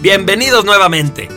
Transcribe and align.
Bienvenidos 0.00 0.64
nuevamente. 0.64 1.28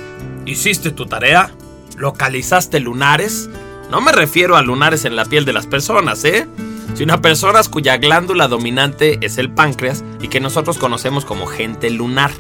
¿Hiciste 0.46 0.92
tu 0.92 1.06
tarea? 1.06 1.52
¿Localizaste 1.98 2.80
lunares? 2.80 3.50
No 3.90 4.02
me 4.02 4.12
refiero 4.12 4.58
a 4.58 4.62
lunares 4.62 5.06
en 5.06 5.16
la 5.16 5.26
piel 5.26 5.46
de 5.46 5.54
las 5.54 5.66
personas, 5.66 6.24
¿eh? 6.26 6.46
Sino 6.94 7.14
a 7.14 7.22
personas 7.22 7.70
cuya 7.70 7.98
glándula 7.98 8.48
dominante 8.48 9.18
es 9.22 9.38
el 9.38 9.50
páncreas 9.50 10.04
y 10.22 10.28
que 10.28 10.42
nosotros 10.42 10.78
conocemos 10.78 11.24
como 11.24 11.48
gente 11.48 11.90
lunar. 11.90 12.32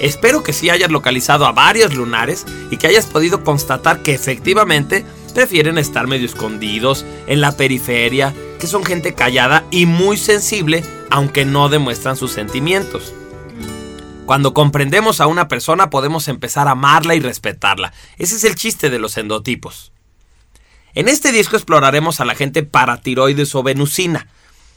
Espero 0.00 0.42
que 0.42 0.52
sí 0.52 0.68
hayas 0.68 0.90
localizado 0.90 1.46
a 1.46 1.52
varios 1.52 1.94
lunares 1.94 2.44
y 2.70 2.76
que 2.76 2.88
hayas 2.88 3.06
podido 3.06 3.42
constatar 3.42 4.02
que 4.02 4.14
efectivamente 4.14 5.04
prefieren 5.32 5.78
estar 5.78 6.06
medio 6.06 6.26
escondidos, 6.26 7.06
en 7.26 7.40
la 7.40 7.56
periferia, 7.56 8.34
que 8.60 8.66
son 8.66 8.84
gente 8.84 9.14
callada 9.14 9.64
y 9.70 9.86
muy 9.86 10.18
sensible, 10.18 10.84
aunque 11.10 11.46
no 11.46 11.70
demuestran 11.70 12.16
sus 12.16 12.32
sentimientos. 12.32 13.14
Cuando 14.26 14.54
comprendemos 14.54 15.20
a 15.20 15.26
una 15.26 15.48
persona 15.48 15.90
podemos 15.90 16.28
empezar 16.28 16.68
a 16.68 16.72
amarla 16.72 17.14
y 17.14 17.20
respetarla. 17.20 17.92
Ese 18.18 18.36
es 18.36 18.44
el 18.44 18.54
chiste 18.54 18.88
de 18.88 18.98
los 18.98 19.16
endotipos. 19.16 19.92
En 20.94 21.08
este 21.08 21.32
disco 21.32 21.56
exploraremos 21.56 22.20
a 22.20 22.24
la 22.24 22.34
gente 22.34 22.62
paratiroides 22.62 23.54
o 23.54 23.62
venusina. 23.62 24.28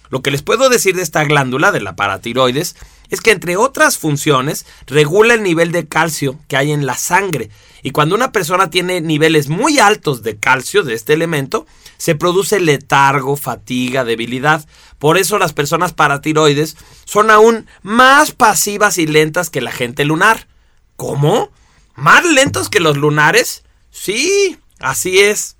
Lo 0.09 0.21
que 0.21 0.31
les 0.31 0.41
puedo 0.41 0.69
decir 0.69 0.95
de 0.95 1.01
esta 1.01 1.23
glándula, 1.23 1.71
de 1.71 1.81
la 1.81 1.95
paratiroides, 1.95 2.75
es 3.09 3.21
que 3.21 3.31
entre 3.31 3.57
otras 3.57 3.97
funciones 3.97 4.65
regula 4.87 5.33
el 5.33 5.43
nivel 5.43 5.71
de 5.71 5.87
calcio 5.87 6.39
que 6.47 6.57
hay 6.57 6.71
en 6.71 6.85
la 6.85 6.97
sangre. 6.97 7.49
Y 7.83 7.91
cuando 7.91 8.15
una 8.15 8.31
persona 8.31 8.69
tiene 8.69 9.01
niveles 9.01 9.47
muy 9.47 9.79
altos 9.79 10.23
de 10.23 10.37
calcio 10.37 10.83
de 10.83 10.95
este 10.95 11.13
elemento, 11.13 11.65
se 11.97 12.15
produce 12.15 12.59
letargo, 12.59 13.35
fatiga, 13.35 14.03
debilidad. 14.03 14.65
Por 14.99 15.17
eso 15.17 15.37
las 15.37 15.53
personas 15.53 15.93
paratiroides 15.93 16.77
son 17.05 17.29
aún 17.29 17.67
más 17.83 18.31
pasivas 18.31 18.97
y 18.97 19.07
lentas 19.07 19.49
que 19.49 19.61
la 19.61 19.71
gente 19.71 20.05
lunar. 20.05 20.47
¿Cómo? 20.95 21.51
¿Más 21.95 22.25
lentos 22.25 22.69
que 22.69 22.79
los 22.79 22.97
lunares? 22.97 23.63
Sí, 23.91 24.57
así 24.79 25.19
es. 25.19 25.55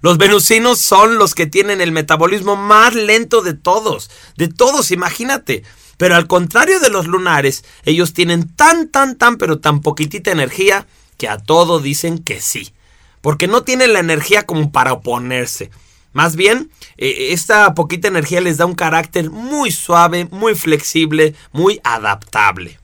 Los 0.00 0.18
venusinos 0.18 0.78
son 0.78 1.18
los 1.18 1.34
que 1.34 1.46
tienen 1.46 1.80
el 1.80 1.92
metabolismo 1.92 2.56
más 2.56 2.94
lento 2.94 3.42
de 3.42 3.54
todos. 3.54 4.10
De 4.36 4.48
todos, 4.48 4.90
imagínate. 4.90 5.64
Pero 5.96 6.14
al 6.14 6.28
contrario 6.28 6.78
de 6.80 6.90
los 6.90 7.06
lunares, 7.06 7.64
ellos 7.84 8.14
tienen 8.14 8.54
tan, 8.54 8.88
tan, 8.88 9.16
tan, 9.16 9.36
pero 9.36 9.58
tan 9.58 9.80
poquitita 9.80 10.30
energía 10.30 10.86
que 11.16 11.28
a 11.28 11.38
todo 11.38 11.80
dicen 11.80 12.18
que 12.18 12.40
sí. 12.40 12.72
Porque 13.20 13.48
no 13.48 13.64
tienen 13.64 13.92
la 13.92 13.98
energía 13.98 14.46
como 14.46 14.70
para 14.70 14.92
oponerse. 14.92 15.70
Más 16.12 16.36
bien, 16.36 16.70
eh, 16.96 17.28
esta 17.32 17.74
poquita 17.74 18.08
energía 18.08 18.40
les 18.40 18.56
da 18.56 18.66
un 18.66 18.74
carácter 18.74 19.30
muy 19.30 19.72
suave, 19.72 20.28
muy 20.30 20.54
flexible, 20.54 21.34
muy 21.52 21.80
adaptable. 21.82 22.78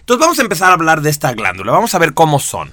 Entonces 0.00 0.20
vamos 0.20 0.38
a 0.38 0.42
empezar 0.42 0.70
a 0.70 0.74
hablar 0.74 1.02
de 1.02 1.10
esta 1.10 1.32
glándula. 1.34 1.72
Vamos 1.72 1.94
a 1.94 1.98
ver 1.98 2.14
cómo 2.14 2.40
son. 2.40 2.72